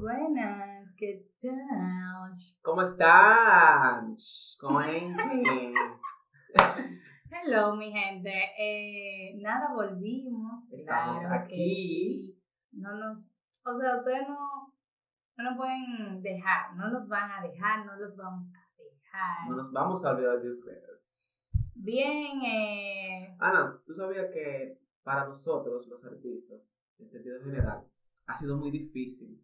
[0.00, 2.34] Buenas, ¿qué tal?
[2.62, 4.16] ¿Cómo están?
[4.60, 5.72] Cuenten.
[7.30, 8.32] Hello, mi gente.
[8.58, 10.64] Eh, nada, volvimos.
[10.72, 11.54] Estamos claro aquí.
[11.54, 12.42] sí.
[12.72, 13.30] No nos,
[13.64, 14.74] o sea, ustedes no,
[15.36, 19.48] no nos pueden dejar, no nos van a dejar, no los vamos a dejar.
[19.48, 21.72] No nos vamos a olvidar de ustedes.
[21.76, 27.84] Bien, eh, Ana, ¿tú sabías que para nosotros, los artistas, en sentido general,
[28.26, 29.40] ha sido muy difícil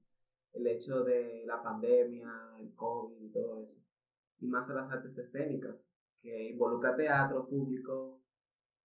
[0.53, 3.81] el hecho de la pandemia, el COVID y todo eso?
[4.39, 5.89] Y más a las artes escénicas,
[6.21, 8.23] que involucra teatro, público,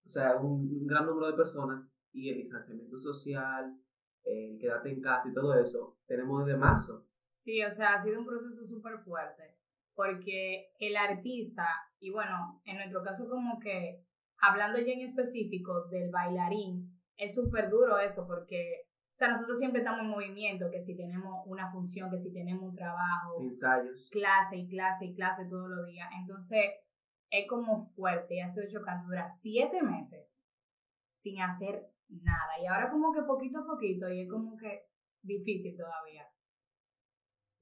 [0.04, 3.78] o sea, un, un gran número de personas y el distanciamiento social,
[4.24, 7.06] el quedarte en casa y todo eso, tenemos desde marzo.
[7.32, 9.56] sí, o sea, ha sido un proceso súper fuerte,
[9.94, 11.66] porque el artista,
[12.00, 14.02] y bueno, en nuestro caso como que,
[14.40, 18.85] hablando ya en específico del bailarín, es súper duro eso, porque,
[19.16, 22.64] o sea, nosotros siempre estamos en movimiento, que si tenemos una función, que si tenemos
[22.64, 24.10] un trabajo, Ensayos.
[24.12, 26.06] clase y clase y clase todos los días.
[26.20, 26.60] Entonces,
[27.30, 29.06] es como fuerte y ha sido chocante.
[29.06, 30.28] Dura siete meses
[31.06, 32.60] sin hacer nada.
[32.62, 34.82] Y ahora como que poquito a poquito y es como que
[35.22, 36.28] difícil todavía.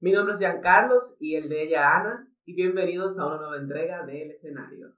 [0.01, 4.05] Mi nombre es Giancarlos y el de ella Ana, y bienvenidos a una nueva entrega
[4.05, 4.93] del escenario.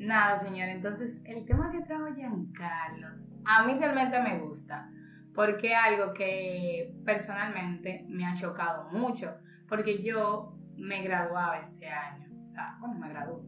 [0.00, 0.70] Nada, señor.
[0.70, 4.90] Entonces, el tema que trajo Giancarlos, a mí realmente me gusta,
[5.34, 9.36] porque es algo que personalmente me ha chocado mucho,
[9.68, 13.42] porque yo me graduaba este año, o sea, bueno, me gradué.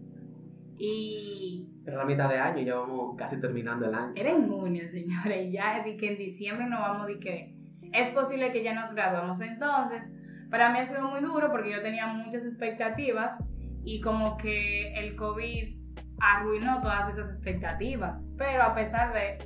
[0.77, 4.13] Y Pero la mitad de año, ya vamos casi terminando el año.
[4.15, 7.57] era en junio, señores, y ya de que en diciembre nos vamos de que
[7.95, 10.13] es posible que ya nos graduemos entonces.
[10.51, 13.49] Para mí ha sido muy duro porque yo tenía muchas expectativas
[13.83, 15.82] y como que el COVID
[16.23, 18.25] arruinó todas esas expectativas.
[18.39, 19.39] Pero a pesar de,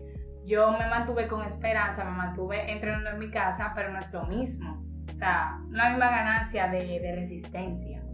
[0.45, 4.27] yo me mantuve con esperanza, me mantuve entrenando en mi casa, pero no es lo
[4.27, 4.85] mismo.
[5.11, 8.05] O sea, no la misma ganancia de, de resistencia.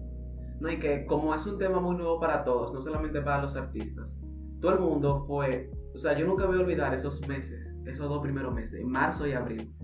[0.61, 3.57] No, y que como es un tema muy nuevo para todos, no solamente para los
[3.57, 4.23] artistas,
[4.61, 8.23] todo el mundo fue, o sea, yo nunca voy a olvidar esos meses, esos dos
[8.23, 9.75] primeros meses, en marzo y abril,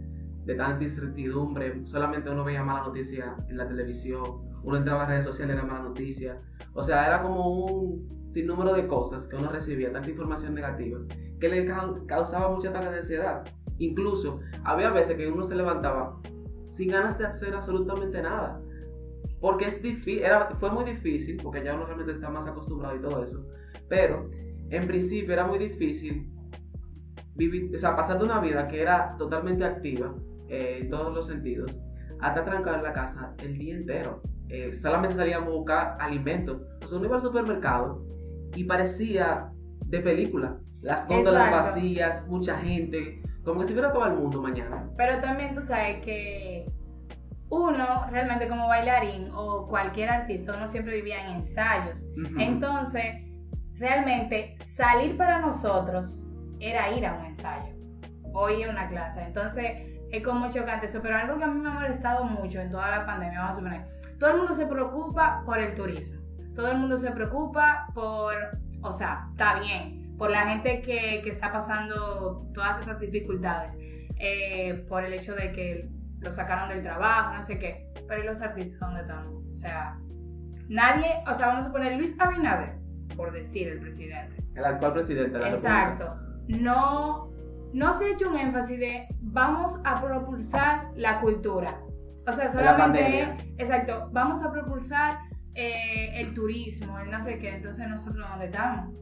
[0.45, 4.23] de tanta incertidumbre, solamente uno veía mala noticia en la televisión,
[4.63, 6.41] uno entraba a redes sociales, era mala noticia,
[6.75, 11.01] o sea, era como un sinnúmero de cosas que uno recibía, tanta información negativa,
[11.41, 13.45] que le cau- causaba mucha tanta ansiedad.
[13.79, 16.21] Incluso había veces que uno se levantaba
[16.67, 18.61] sin ganas de hacer absolutamente nada.
[19.41, 23.01] Porque es difícil, era, fue muy difícil, porque ya uno realmente está más acostumbrado y
[23.01, 23.45] todo eso.
[23.89, 24.31] Pero
[24.71, 26.31] en principio era muy difícil
[27.35, 30.15] vivir, o sea, pasar de una vida que era totalmente activa
[30.49, 31.79] eh, en todos los sentidos,
[32.21, 34.23] hasta trancar en la casa el día entero.
[34.49, 36.61] Eh, solamente salíamos a buscar alimentos.
[36.83, 38.05] O sea, uno iba al supermercado
[38.55, 39.53] y parecía
[39.87, 40.59] de película.
[40.81, 44.89] Las góndolas vacías, mucha gente, como que si hubiera todo el mundo mañana.
[44.97, 46.67] Pero también tú sabes que
[47.51, 52.09] uno realmente como bailarín o cualquier artista, uno siempre vivía en ensayos.
[52.39, 53.05] Entonces,
[53.75, 56.27] realmente salir para nosotros
[56.61, 57.75] era ir a un ensayo
[58.33, 59.23] o ir a una clase.
[59.23, 59.73] Entonces,
[60.11, 61.01] es como chocante eso.
[61.03, 63.61] Pero algo que a mí me ha molestado mucho en toda la pandemia, vamos a
[63.61, 63.87] suponer,
[64.19, 66.21] todo el mundo se preocupa por el turismo.
[66.59, 68.35] Todo el mundo se preocupa por,
[68.83, 73.79] o sea, está bien, por la gente que, que está pasando todas esas dificultades,
[74.17, 75.89] eh, por el hecho de que
[76.19, 77.93] lo sacaron del trabajo, no sé qué.
[78.09, 79.29] Pero ¿y los artistas dónde están?
[79.29, 80.01] O sea,
[80.69, 82.75] nadie, o sea, vamos a poner Luis Abinader,
[83.15, 84.43] por decir el presidente.
[84.57, 85.93] El actual presidente de la República.
[85.93, 86.17] Exacto.
[86.49, 87.31] No,
[87.73, 91.79] no se ha hecho un énfasis de vamos a propulsar la cultura.
[92.27, 95.19] O sea, la solamente exacto, vamos a propulsar
[95.59, 97.57] eh, el turismo, el no sé qué.
[97.57, 98.95] Entonces, ¿nosotros dónde estamos?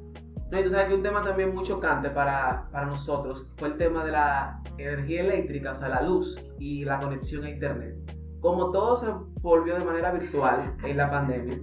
[0.50, 3.76] No, y tú sabes que un tema también muy chocante para, para nosotros fue el
[3.76, 7.94] tema de la energía eléctrica, o sea, la luz y la conexión a internet.
[8.41, 9.06] Como todo se
[9.41, 11.58] volvió de manera virtual en la pandemia,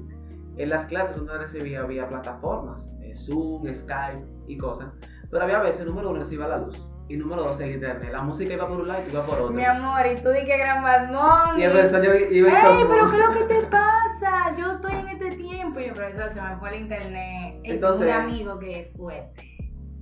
[0.58, 4.94] en las clases uno recibía vía plataformas, eh, Zoom, Skype y cosas,
[5.32, 6.78] pero había veces, número uno, se iba la luz
[7.10, 8.12] y número dos, el internet.
[8.12, 9.54] La música iba por un lado y tú ibas por otro.
[9.54, 11.62] Mi amor, y tú di que gran Bad Bunny.
[11.62, 14.56] Y el profesor yo iba ¡Ey, pero qué es lo que te pasa!
[14.58, 15.80] Yo estoy en este tiempo.
[15.80, 17.60] Y yo, profesor, se me fue el internet.
[17.64, 19.58] Entonces- un amigo que es fuerte.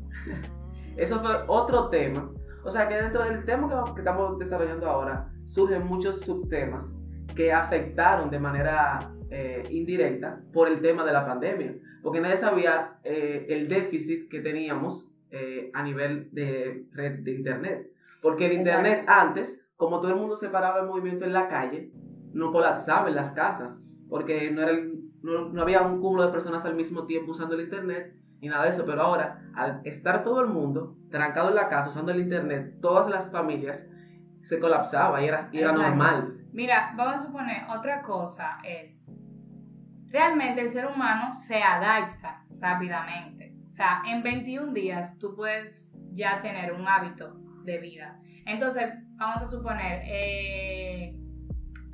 [0.97, 2.31] Eso fue otro tema.
[2.63, 6.95] O sea que dentro del tema que- estamos desarrollando ahora, surgen muchos subtemas
[7.35, 12.99] que afectaron de manera eh, indirecta por el tema de la pandemia, porque nadie sabía
[13.03, 17.87] eh, el déficit que teníamos eh, a nivel de red de Internet.
[18.21, 21.91] Porque el Internet antes, como todo el mundo se paraba en movimiento en la calle,
[22.33, 24.73] no colapsaba en las casas, porque no, era
[25.21, 28.63] no, no había un cúmulo de personas al mismo tiempo usando el Internet ni nada
[28.63, 32.21] de eso, pero ahora, al estar todo el mundo trancado en la casa usando el
[32.21, 33.87] Internet, todas las familias
[34.41, 35.89] se colapsaba y era, y era Exacto.
[35.89, 36.37] normal.
[36.51, 39.07] Mira, vamos a suponer, otra cosa es,
[40.09, 43.55] realmente el ser humano se adapta rápidamente.
[43.67, 48.19] O sea, en 21 días tú puedes ya tener un hábito de vida.
[48.45, 51.15] Entonces, vamos a suponer, eh,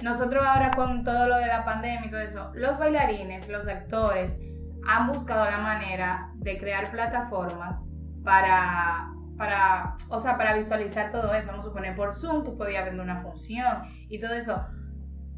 [0.02, 4.40] nosotros ahora con todo lo de la pandemia y todo eso, los bailarines, los actores,
[4.88, 7.90] han buscado la manera de crear plataformas
[8.24, 11.48] para, para, o sea, para visualizar todo eso.
[11.48, 14.64] Vamos a suponer por Zoom, tú podías ver una función y todo eso.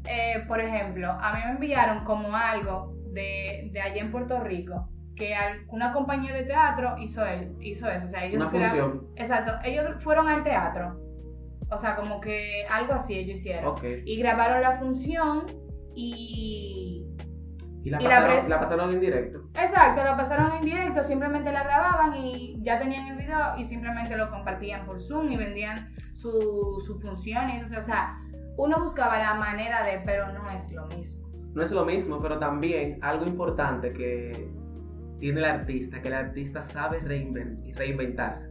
[0.04, 4.88] Eh, por ejemplo, a mí me enviaron como algo de, de allá en Puerto Rico,
[5.16, 5.34] que
[5.68, 8.06] una compañía de teatro hizo, el, hizo eso.
[8.06, 9.06] O sea, ellos Una crea- función.
[9.16, 10.98] Exacto, ellos fueron al teatro.
[11.70, 13.74] O sea, como que algo así ellos hicieron.
[14.04, 15.46] Y grabaron la función
[15.94, 17.06] y...
[17.82, 19.38] Y la Y la pasaron, pre- la pasaron en directo.
[19.54, 24.16] Exacto, la pasaron en directo, simplemente la grababan y ya tenían el video y simplemente
[24.18, 27.78] lo compartían por Zoom y vendían su, su función y eso.
[27.78, 28.18] O sea,
[28.58, 31.26] uno buscaba la manera de, pero no es lo mismo.
[31.54, 34.50] No es lo mismo, pero también algo importante que
[35.18, 38.49] tiene el artista, que el artista sabe reinven- reinventarse.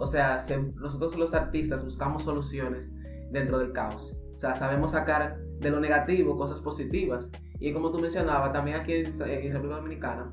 [0.00, 2.90] O sea, se- nosotros los artistas buscamos soluciones
[3.30, 4.16] dentro del caos.
[4.34, 7.30] O sea, sabemos sacar de lo negativo cosas positivas.
[7.58, 10.30] Y como tú mencionabas, también aquí en, en República Dominicana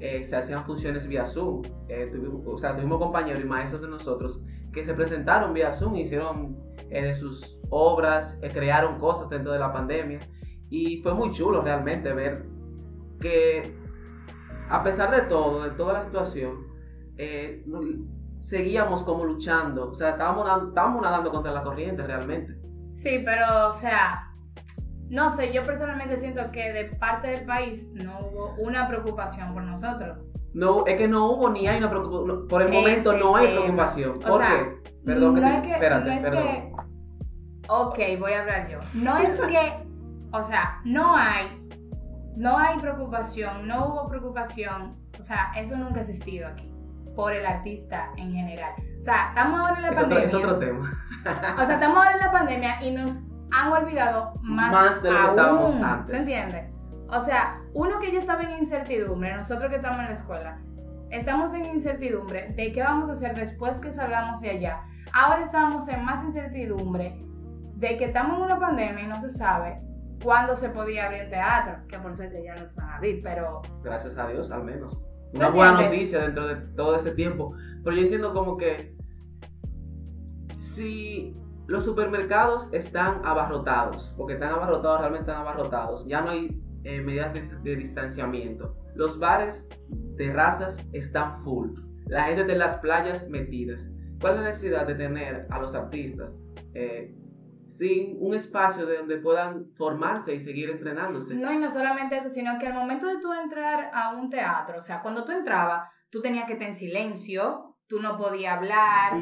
[0.00, 1.62] eh, se hacían funciones vía Zoom.
[1.88, 4.42] Eh, tuvimos, o sea, tuvimos compañeros y maestros de nosotros
[4.74, 6.58] que se presentaron vía Zoom, hicieron
[6.90, 10.18] eh, de sus obras, eh, crearon cosas dentro de la pandemia.
[10.68, 12.44] Y fue muy chulo realmente ver
[13.18, 13.74] que
[14.68, 16.66] a pesar de todo, de toda la situación,
[17.16, 17.64] eh,
[18.40, 19.90] seguíamos como luchando.
[19.90, 22.54] O sea, estábamos, estábamos nadando contra la corriente realmente.
[22.88, 24.32] Sí, pero, o sea,
[25.08, 29.62] no sé, yo personalmente siento que de parte del país no hubo una preocupación por
[29.62, 30.18] nosotros.
[30.54, 32.48] No, es que no hubo ni hay una preocupación.
[32.48, 33.60] Por el Ese momento no hay tema.
[33.60, 34.10] preocupación.
[34.16, 34.90] O ¿Por sea, qué?
[35.04, 36.42] Perdón, que no te- es que, espérate, no es perdón.
[36.44, 36.72] que,
[37.68, 38.78] ok, voy a hablar yo.
[38.94, 39.72] No es que,
[40.32, 41.46] o sea, no hay,
[42.36, 46.72] no hay preocupación, no hubo preocupación, o sea, eso nunca ha existido aquí
[47.16, 48.72] por el artista en general.
[48.98, 50.26] O sea, estamos ahora en la Es otro, pandemia.
[50.26, 51.02] es otro tema.
[51.60, 53.20] O sea, estamos ahora en la pandemia y nos
[53.50, 56.14] han olvidado más, Más de lo que aún, estábamos antes.
[56.14, 56.70] ¿Se entiende?
[57.08, 60.58] O sea, uno que ya estaba en incertidumbre, nosotros que estamos en la escuela,
[61.10, 64.82] estamos en incertidumbre de qué vamos a hacer después que salgamos de allá.
[65.12, 67.24] Ahora estamos en más incertidumbre
[67.76, 69.80] de que estamos en una pandemia y no se sabe
[70.22, 73.62] cuándo se podía abrir el teatro, que por suerte ya nos van a abrir, pero
[73.84, 75.00] Gracias a Dios, al menos.
[75.32, 75.98] ¿No Una buena entiendes?
[75.98, 77.54] noticia dentro de todo ese tiempo.
[77.84, 78.96] Pero yo entiendo como que
[80.60, 81.36] si
[81.66, 87.34] los supermercados están abarrotados, porque están abarrotados, realmente están abarrotados, ya no hay eh, medidas
[87.34, 88.76] de, de distanciamiento.
[88.94, 89.68] Los bares,
[90.16, 91.70] terrazas están full.
[92.06, 93.90] La gente de las playas metidas.
[94.20, 96.42] ¿Cuál es la necesidad de tener a los artistas
[96.74, 97.14] eh,
[97.66, 101.34] sin un espacio de donde puedan formarse y seguir entrenándose?
[101.34, 104.78] no y no solamente eso, sino que al momento de tú entrar a un teatro,
[104.78, 109.14] o sea, cuando tú entrabas, tú tenías que estar en silencio, tú no podías hablar.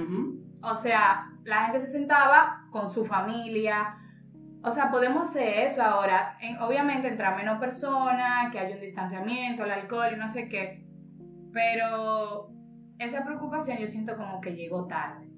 [0.62, 3.96] O sea, la gente se sentaba con su familia.
[4.62, 6.36] O sea, podemos hacer eso ahora.
[6.40, 10.86] En- obviamente entra menos personas, que haya un distanciamiento, el alcohol y no sé qué.
[11.52, 12.48] Pero
[12.98, 15.28] esa preocupación yo siento como que llegó tarde.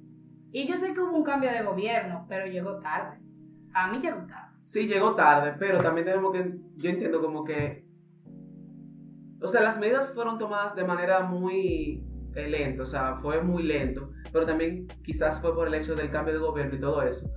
[0.56, 3.18] Y yo sé que hubo un cambio de gobierno, pero llegó tarde.
[3.74, 4.56] A mí llegó tarde.
[4.64, 7.84] Sí, llegó tarde, pero también tenemos que, yo entiendo como que,
[9.38, 12.02] o sea, las medidas fueron tomadas de manera muy
[12.34, 16.10] eh, lenta, o sea, fue muy lento, pero también quizás fue por el hecho del
[16.10, 17.28] cambio de gobierno y todo eso.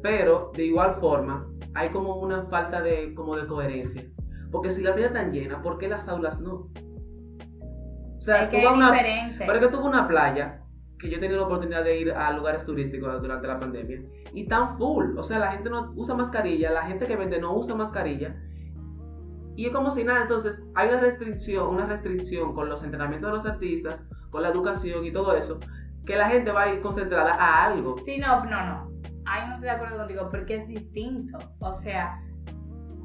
[0.00, 4.04] Pero de igual forma, hay como una falta de, como de coherencia.
[4.52, 6.70] Porque si la vida tan llena, ¿por qué las aulas no?
[8.18, 9.44] O sea, es que es una, diferente.
[9.44, 10.62] pero que tuve una playa
[10.98, 14.02] que yo he tenido la oportunidad de ir a lugares turísticos durante la pandemia
[14.32, 15.16] y tan full.
[15.16, 18.34] O sea, la gente no usa mascarilla, la gente que vende no usa mascarilla.
[19.56, 23.36] Y es como si nada, entonces hay una restricción, una restricción con los entrenamientos de
[23.36, 25.58] los artistas, con la educación y todo eso,
[26.06, 27.96] que la gente va a ir concentrada a algo.
[27.98, 28.90] Sí, no, no, no.
[29.26, 31.38] Ahí no estoy de acuerdo contigo porque es distinto.
[31.58, 32.20] O sea,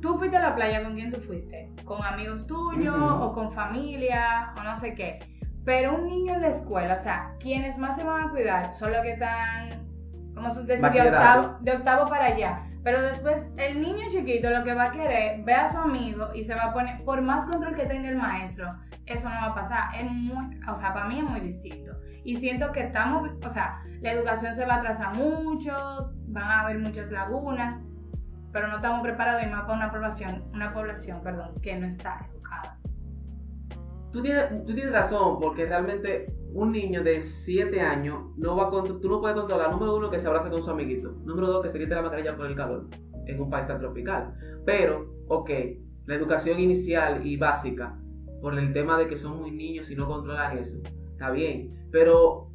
[0.02, 3.24] tú fuiste a la playa con quién tú fuiste, con amigos tuyos Ujú.
[3.24, 5.20] o con familia o no sé qué.
[5.65, 8.91] Pero un niño en la escuela, o sea, quienes más se van a cuidar son
[8.91, 9.88] los que están,
[10.34, 12.63] como se decir, de octavo, de octavo para allá.
[12.84, 16.43] Pero después el niño chiquito lo que va a querer, ve a su amigo y
[16.43, 19.55] se va a poner, por más control que tenga el maestro, eso no va a
[19.55, 19.96] pasar.
[19.96, 21.93] Es muy, o sea, para mí es muy distinto.
[22.25, 26.62] Y siento que estamos, o sea, la educación se va a atrasar mucho, van a
[26.62, 27.79] haber muchas lagunas,
[28.51, 32.27] pero no estamos preparados y más para una población, una población, perdón, que no está
[32.29, 32.77] educada.
[34.13, 39.20] Tú tienes, razón, porque realmente un niño de 7 años no va a tú no
[39.20, 41.96] puedes controlar, número uno, que se abrace con su amiguito, número dos, que se quite
[41.96, 42.88] la mascarilla por el calor
[43.25, 44.36] en un país tan tropical.
[44.65, 45.50] Pero, ok,
[46.05, 48.00] la educación inicial y básica,
[48.39, 50.77] por el tema de que son muy niños y no controlan eso,
[51.12, 52.51] está bien, pero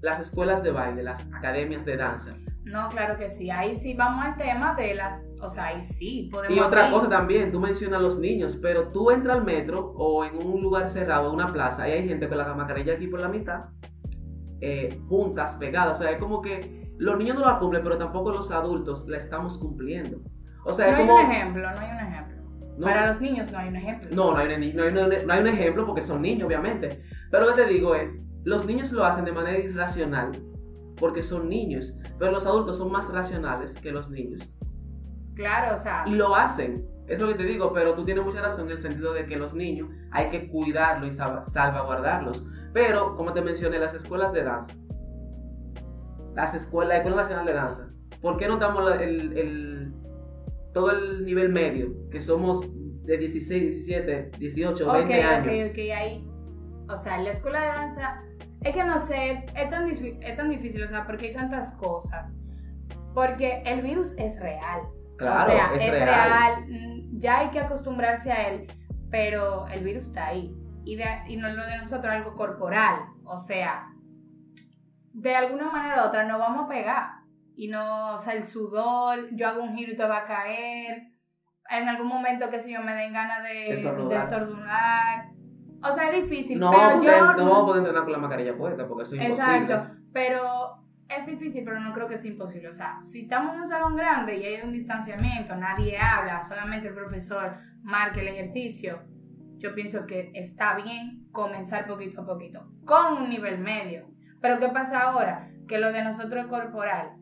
[0.00, 2.34] las escuelas de baile, las academias de danza.
[2.64, 6.28] No, claro que sí, ahí sí vamos al tema de las o sea, ahí sí
[6.32, 6.56] podemos.
[6.56, 10.24] Y otra cosa también, tú mencionas a los niños, pero tú entras al metro o
[10.24, 13.28] en un lugar cerrado, una plaza, y hay gente con la mascarilla aquí por la
[13.28, 13.64] mitad,
[14.62, 16.00] eh, juntas, pegadas.
[16.00, 19.18] O sea, es como que los niños no la cumplen, pero tampoco los adultos la
[19.18, 20.18] estamos cumpliendo.
[20.64, 22.34] O sea, no hay un ejemplo, no hay un ejemplo.
[22.80, 24.08] Para los niños no hay un ejemplo.
[24.12, 27.02] No, no hay, no hay un ejemplo porque son niños, obviamente.
[27.30, 28.10] Pero lo que te digo es,
[28.44, 30.32] los niños lo hacen de manera irracional
[30.96, 34.48] porque son niños, pero los adultos son más racionales que los niños.
[35.34, 36.04] Claro, o sea.
[36.06, 36.86] Y lo hacen.
[37.06, 39.36] Es lo que te digo, pero tú tienes mucha razón en el sentido de que
[39.36, 42.44] los niños hay que cuidarlos y salvaguardarlos.
[42.72, 44.74] Pero, como te mencioné, las escuelas de danza,
[46.34, 49.92] las escuelas, la Escuela Nacional de Danza, ¿por qué no damos el,
[50.72, 52.66] todo el nivel medio, que somos
[53.04, 55.46] de 16, 17, 18, 20 años?
[55.46, 56.26] Ok, ok, ahí.
[56.88, 58.22] O sea, la escuela de danza,
[58.64, 62.34] es que no sé, es tan, es tan difícil, o sea, porque hay tantas cosas.
[63.14, 64.80] Porque el virus es real
[65.20, 66.66] o sea, es, real.
[66.68, 68.66] Mm, ya hay que acostumbrarse a él,
[69.10, 70.54] pero el virus está ahí.
[70.84, 73.00] Y, y no lo de nosotros algo corporal.
[73.24, 73.86] O sea,
[75.12, 77.10] de alguna manera u otra nos vamos a pegar.
[77.56, 81.10] Y no, o sea, el sudor, yo hago un giro y te va a caer.
[81.70, 85.30] En algún momento, que si yo me den ganas de estornudar.
[85.84, 86.58] O sea, es difícil.
[86.58, 89.22] No, pero yo, no vamos a poder entrenar con la mascarilla puesta porque eso es
[89.22, 89.56] imposible.
[89.58, 92.68] Exacto, pero es difícil, pero no creo que sea imposible.
[92.68, 96.88] O sea, si estamos en un salón grande y hay un distanciamiento, nadie habla, solamente
[96.88, 99.02] el profesor marca el ejercicio,
[99.58, 104.06] yo pienso que está bien comenzar poquito a poquito, con un nivel medio.
[104.40, 105.50] Pero ¿qué pasa ahora?
[105.68, 107.12] Que lo de nosotros es corporal.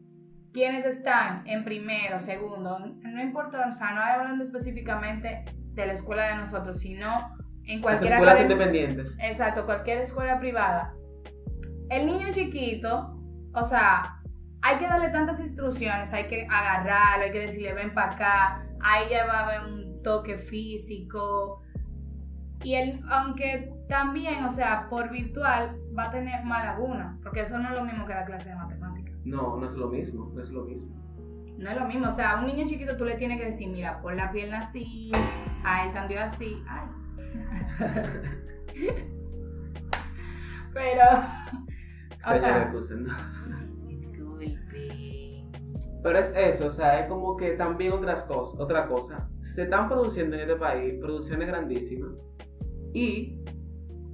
[0.52, 6.24] Quienes están en primero, segundo, no importa, o sea, no hablando específicamente de la escuela
[6.24, 9.16] de nosotros, sino en cualquier Las escuelas independientes.
[9.20, 10.94] Exacto, cualquier escuela privada.
[11.90, 13.18] El niño chiquito
[13.54, 14.20] o sea,
[14.62, 19.10] hay que darle tantas instrucciones, hay que agarrarlo, hay que decirle ven para acá, ahí
[19.10, 21.62] ya va a haber un toque físico.
[22.64, 27.58] Y él, aunque también, o sea, por virtual va a tener más laguna, porque eso
[27.58, 29.14] no es lo mismo que la clase de matemáticas.
[29.24, 30.96] No, no es lo mismo, no es lo mismo.
[31.58, 33.68] No es lo mismo, o sea, a un niño chiquito tú le tienes que decir,
[33.68, 35.10] mira, pon la pierna así,
[35.64, 36.86] a él también así, ay.
[40.74, 41.02] Pero,
[42.26, 42.72] o sea,
[46.02, 49.28] Pero es eso, o sea, es como que también otras cosas, otra cosa.
[49.40, 52.12] Se están produciendo en este país producciones grandísimas
[52.92, 53.38] y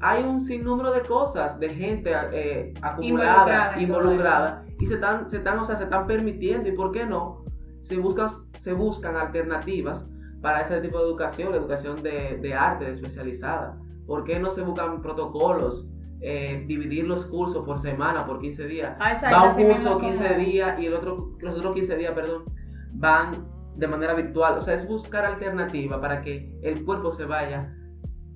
[0.00, 5.58] hay un sinnúmero de cosas, de gente eh, acumulada, involucrada, y se están, se están,
[5.58, 7.44] o sea, se están permitiendo, y por qué no,
[7.82, 10.08] se buscan, se buscan alternativas
[10.40, 13.78] para ese tipo de educación, la educación de, de arte, de especializada.
[14.06, 15.86] ¿Por qué no se buscan protocolos
[16.20, 18.96] eh, dividir los cursos por semana, por 15 días.
[18.98, 22.44] Ah, Va un curso 15 días y el otro, los otros 15 días, perdón,
[22.92, 24.58] van de manera virtual.
[24.58, 27.72] O sea, es buscar alternativa para que el cuerpo se vaya,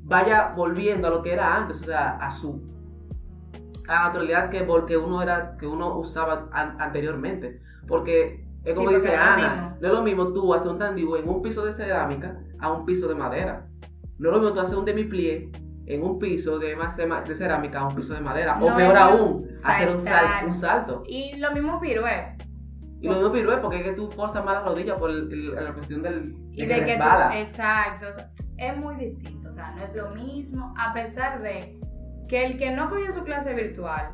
[0.04, 2.71] vaya volviendo a lo que era antes, o sea, a su
[3.88, 7.61] a la naturalidad que, que uno era, que uno usaba anteriormente.
[7.88, 11.42] Porque es como dice Ana, no es lo mismo tú hacer un tandivo en un
[11.42, 13.66] piso de cerámica a un piso de madera.
[14.19, 15.50] No es lo mismo tú hacer un demi-plie
[15.87, 18.59] en un piso de, de cerámica a un piso de madera.
[18.61, 21.02] o peor aún, hacer un, un, salto.
[21.07, 22.37] Y lo mismo pirué.
[23.00, 26.02] Y lo mismo pirué porque es que tú forzas más la rodilla por la cuestión
[26.02, 28.07] del y de que, Exacto.
[28.59, 29.49] es muy distinto.
[29.49, 30.73] O sea, no es lo mismo.
[30.78, 31.81] A pesar de
[32.28, 34.12] que el que no cogió su clase virtual.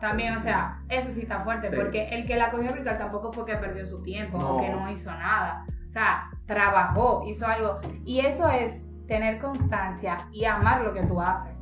[0.00, 3.44] También, o sea, ese sí está fuerte, porque el que la cogió virtual tampoco fue
[3.44, 5.66] que perdió su tiempo o que no hizo nada.
[5.84, 7.80] O sea, trabajó, hizo algo.
[8.04, 11.58] Y eso es tener constancia y amar lo que tú haces.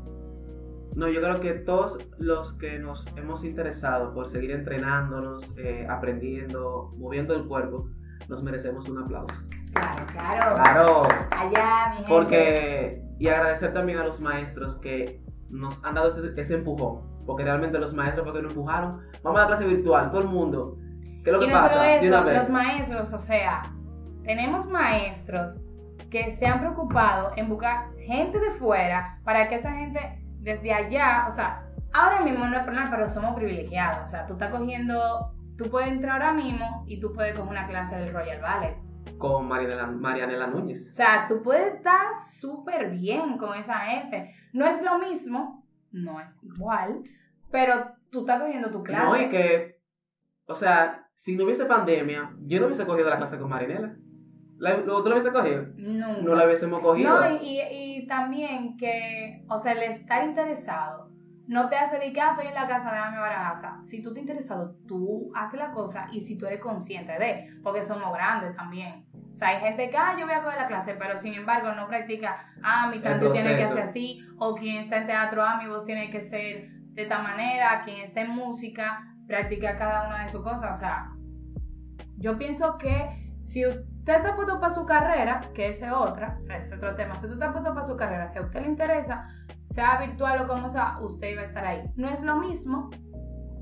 [0.97, 6.95] No, yo creo que todos los que nos hemos interesado por seguir entrenándonos, eh, aprendiendo,
[6.97, 7.91] moviendo el cuerpo,
[8.29, 9.37] nos merecemos un aplauso.
[9.73, 10.57] Claro, claro.
[10.57, 11.03] Claro.
[11.31, 12.09] Allá, mi gente.
[12.09, 17.03] Porque, y agradecer también a los maestros que nos han dado ese, empujón.
[17.27, 20.79] Porque realmente los maestros, porque nos empujaron, vamos a la clase virtual, todo el mundo
[21.25, 21.71] ¿Qué es lo que y no pasa?
[21.75, 23.63] solo eso, los maestros, o sea,
[24.23, 25.69] tenemos maestros
[26.09, 31.27] que se han preocupado en buscar gente de fuera para que esa gente desde allá,
[31.29, 34.05] o sea, ahora mismo no es problema, pero somos privilegiados.
[34.05, 37.67] O sea, tú estás cogiendo, tú puedes entrar ahora mismo y tú puedes coger una
[37.67, 38.77] clase del Royal Ballet.
[39.19, 40.95] Con Marianela, Marianela O Núñez.
[40.95, 44.33] sea, tú puedes estar súper bien con esa gente.
[44.53, 45.66] No es lo mismo,
[45.97, 47.03] no es igual,
[47.51, 49.05] pero tú estás cogiendo tu clase.
[49.05, 49.81] No, y que,
[50.47, 53.97] o sea, si no hubiese pandemia, yo no hubiese cogido la clase con Marinela.
[54.59, 55.67] ¿La, ¿Tú la hubiese cogido?
[55.77, 56.23] Nunca.
[56.23, 57.21] No la hubiésemos cogido.
[57.21, 61.11] No, y, y, y también que, o sea, el estar interesado
[61.47, 63.53] no te hace de que, ah, estoy en la casa, déjame barajar.
[63.53, 67.19] O sea, si tú te interesado, tú haces la cosa y si tú eres consciente
[67.19, 69.07] de, porque somos grandes también.
[69.37, 71.71] O sea, hay gente que, ah, yo voy a coger la clase, pero sin embargo
[71.73, 75.59] no practica, ah, mi tanto tiene que ser así, o quien está en teatro, ah,
[75.63, 80.25] mi voz tiene que ser de esta manera, quien está en música, practica cada una
[80.25, 80.75] de sus cosas.
[80.75, 81.11] O sea,
[82.17, 86.57] yo pienso que si usted está puesto para su carrera, que es otra, o sea,
[86.57, 89.29] es otro tema, si usted está puesto para su carrera, si a usted le interesa,
[89.67, 91.83] sea virtual o como sea, usted iba a estar ahí.
[91.97, 92.89] No es lo mismo,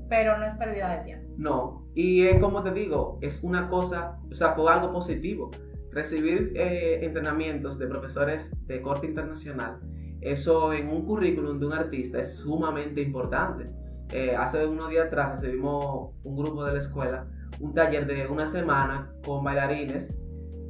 [0.07, 1.24] pero no es pérdida de tiempo.
[1.37, 5.51] No, y es como te digo, es una cosa, o sea, fue algo positivo.
[5.91, 9.79] Recibir eh, entrenamientos de profesores de corte internacional,
[10.21, 13.69] eso en un currículum de un artista es sumamente importante.
[14.11, 17.27] Eh, hace unos días atrás recibimos un grupo de la escuela,
[17.59, 20.17] un taller de una semana con bailarines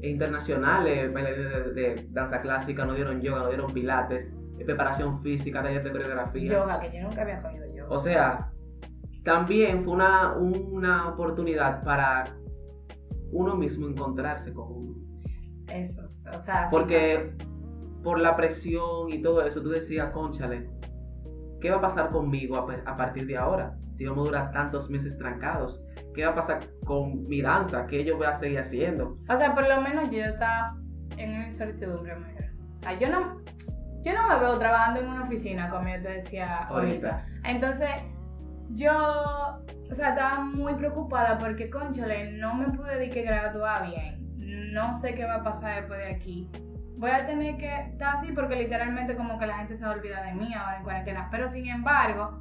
[0.02, 5.84] internacionales, bailarines de, de danza clásica, nos dieron yoga, nos dieron pilates, preparación física, taller
[5.84, 6.52] de coreografía.
[6.52, 7.90] Yoga, que yo nunca había cogido yoga.
[7.90, 8.52] O sea,
[9.26, 12.26] también fue una, una oportunidad para
[13.32, 14.96] uno mismo encontrarse con uno.
[15.68, 17.36] Eso, o sea, Porque
[18.04, 20.70] por la presión y todo eso, tú decías, conchale,
[21.60, 23.76] ¿qué va a pasar conmigo a, a partir de ahora?
[23.96, 25.82] Si vamos a durar tantos meses trancados,
[26.14, 27.88] ¿qué va a pasar con mi danza?
[27.88, 29.18] ¿Qué yo voy a seguir haciendo?
[29.28, 30.78] O sea, por lo menos yo estaba
[31.18, 32.64] en una incertidumbre muy grande.
[32.76, 33.42] O sea, yo no,
[34.04, 37.10] yo no me veo trabajando en una oficina, como yo te decía ahorita.
[37.10, 37.26] Ahorita.
[37.44, 37.90] Entonces,
[38.70, 38.92] yo,
[39.90, 44.16] o sea, estaba muy preocupada porque, conchale, no me pude de que graduar bien.
[44.74, 46.50] No sé qué va a pasar después de aquí.
[46.98, 49.96] Voy a tener que estar así porque literalmente como que la gente se va a
[49.96, 51.28] olvidar de mí ahora en cuarentena.
[51.32, 52.40] Pero sin embargo,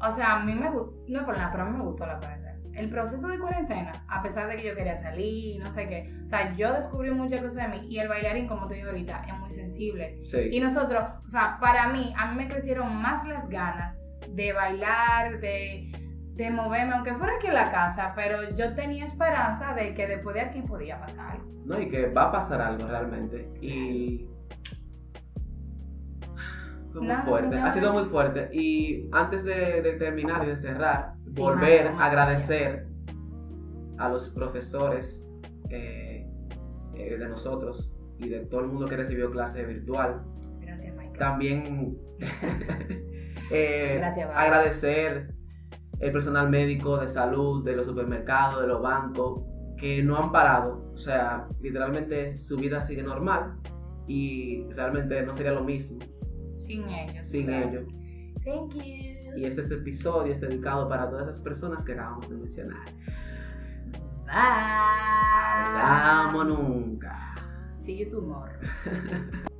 [0.00, 2.18] o sea, a mí me gustó, no por nada, pero a mí me gustó la
[2.18, 2.46] cuarentena.
[2.74, 6.12] El proceso de cuarentena, a pesar de que yo quería salir y no sé qué,
[6.22, 9.22] o sea, yo descubrí muchas cosas de mí y el bailarín, como te digo ahorita,
[9.26, 10.18] es muy sensible.
[10.22, 10.60] Y Sí.
[10.60, 13.98] nosotros, o sea, para mí, a mí me crecieron más las ganas
[14.30, 15.92] de bailar, de,
[16.34, 20.34] de moverme, aunque fuera aquí en la casa, pero yo tenía esperanza de que después
[20.34, 21.56] de aquí podía pasar algo.
[21.64, 21.80] ¿no?
[21.80, 23.48] Y que va a pasar algo realmente.
[23.60, 24.28] Y.
[26.92, 27.66] Fue muy fuerte, señora.
[27.66, 28.48] ha sido muy fuerte.
[28.52, 32.86] Y antes de, de terminar y de cerrar, Sí, volver madre, a agradecer
[33.98, 35.26] a los profesores
[35.70, 36.26] eh,
[36.94, 40.22] eh, de nosotros y de todo el mundo que recibió clase virtual.
[40.60, 41.18] Gracias, Michael.
[41.18, 41.98] También
[43.50, 44.46] eh, Gracias, Bárbara.
[44.46, 45.34] agradecer
[46.00, 49.42] el personal médico de salud, de los supermercados, de los bancos,
[49.78, 50.90] que no han parado.
[50.94, 53.56] O sea, literalmente su vida sigue normal
[54.06, 55.98] y realmente no sería lo mismo
[56.56, 57.28] Sin ellos.
[57.28, 57.68] sin claro.
[57.68, 57.84] ellos.
[58.44, 58.82] Thank you.
[59.36, 62.84] Y este es episodio es dedicado para todas esas personas que acabamos de mencionar.
[64.24, 64.32] Bye.
[65.82, 67.34] Hablamos nunca.
[67.72, 68.54] See you tomorrow.